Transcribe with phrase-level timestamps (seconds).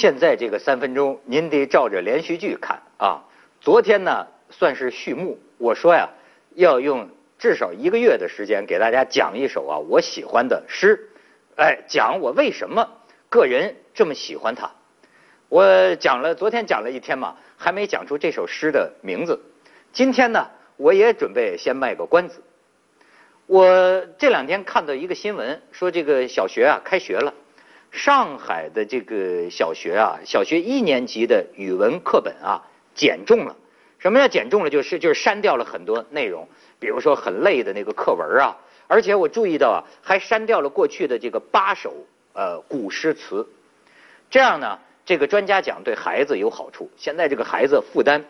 [0.00, 3.22] 现在这个三分钟，您得照着连续剧看啊。
[3.60, 5.38] 昨天呢，算是序幕。
[5.58, 6.08] 我说呀，
[6.54, 11.10] 要用至少一个月的时间给大家讲一首啊我喜欢的诗，
[11.56, 12.88] 哎，讲我为什么
[13.28, 14.70] 个人这么喜欢它。
[15.50, 19.38] 我讲了，昨天讲了一天嘛，还没讲出这首诗的名字。
[19.92, 20.48] 今天呢，
[20.78, 22.42] 我也准备先卖个关子。
[23.44, 27.34] 我这两天看到一个新闻，说这个小学啊开学了。
[27.90, 32.62] 上海的这个小学啊，小学一年级的语文课本啊
[32.94, 33.56] 减重了。
[33.98, 34.70] 什么叫减重了？
[34.70, 38.56] 就是就是删掉了很多内容，比如说很累的那个课文啊。
[38.86, 41.92] 而且我注意到啊，还删掉了过去的这个八首
[42.32, 43.46] 呃古诗词。
[44.30, 46.90] 这样呢，这个专家讲对孩子有好处。
[46.96, 48.24] 现在这个孩子负担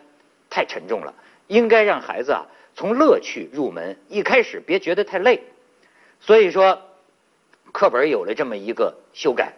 [0.49, 1.15] 太沉重了，
[1.47, 5.43] 应该让孩子啊从乐趣入门，一开始别觉得太累。
[6.19, 6.81] 所以说。
[7.73, 9.53] 课本有了这么一个修改，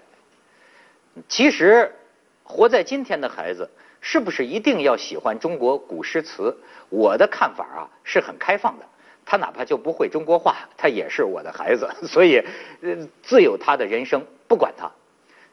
[1.29, 1.95] 其实
[2.43, 3.71] 活在今天的孩子
[4.01, 6.57] 是不是一定要喜欢中国古诗词？
[6.89, 8.87] 我的看法啊是很开放的，
[9.25, 12.43] 他哪怕就不会中国话，他也是我的孩子，所以
[12.81, 14.91] 呃自有他的人生，不管他。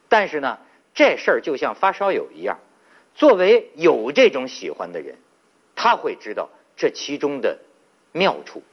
[0.07, 0.57] 但是呢，
[0.93, 2.59] 这事儿就像发烧友一样，
[3.13, 5.17] 作为有这种喜欢的人，
[5.75, 7.57] 他会知道这其中的
[8.11, 8.63] 妙处。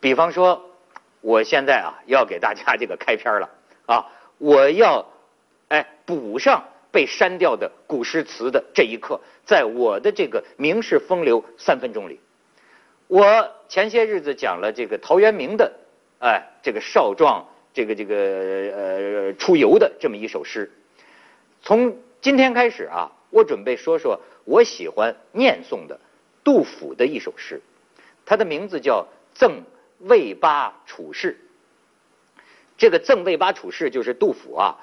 [0.00, 0.64] 比方说。
[1.20, 3.50] 我现在啊，要给大家这个开篇了
[3.86, 4.06] 啊！
[4.38, 5.04] 我要
[5.68, 12.20] 哎补上被删掉的古诗词的这一刻，在我的这个名士风流三分钟里，
[13.06, 15.72] 我前些日子讲了这个陶渊明的
[16.18, 20.70] 哎这个少壮这个这个呃出游的这么一首诗。
[21.62, 26.00] 从今天开始啊，我准备说说我喜欢念诵的
[26.44, 27.60] 杜甫的一首诗，
[28.26, 29.06] 它的名字叫
[29.38, 29.52] 《赠》。
[30.00, 31.40] 魏八处士，
[32.76, 34.78] 这个赠魏八处士就是杜甫啊，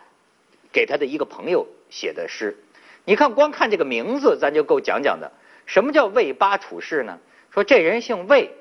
[0.76, 2.58] 给他的一个朋友写的诗。
[3.06, 5.32] 你看，光看这个名字，咱就够讲讲的。
[5.66, 7.18] 什么叫魏八处士呢？
[7.50, 8.52] 说这人姓魏，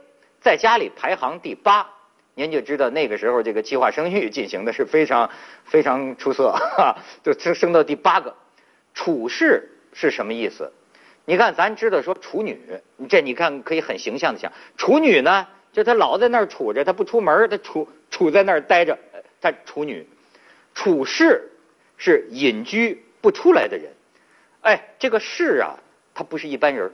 [0.40, 1.90] 在家里排行第八，
[2.36, 5.28] 您就知道那个时候这个计划生育进行的是非常
[5.64, 8.32] 非常出色，哈 就升升到第八个。
[8.94, 10.72] 处士是什么意思？
[11.24, 12.56] 你看，咱知道说处女，
[13.08, 15.48] 这你看可以很形象的想，处女呢？
[15.72, 18.96] 就她老在那儿处着，她不出门，她处处在那儿待着，
[19.40, 20.06] 她处女，
[20.74, 21.50] 处士
[22.04, 23.90] 是隐居不出来的人。
[24.60, 25.78] 哎，这个士啊，
[26.12, 26.92] 他不是一般人。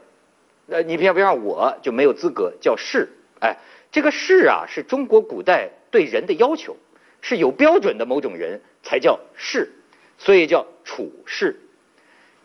[0.69, 3.09] 呃，你比方比方我就没有资格叫士。
[3.41, 3.57] 哎，
[3.91, 6.77] 这个士啊，是中国古代对人的要求，
[7.19, 9.69] 是有标准的某种人才叫士，
[10.17, 11.59] 所以叫处士。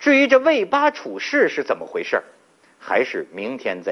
[0.01, 2.21] 至于这魏八处士是怎么回事
[2.81, 3.85] 还是明天再。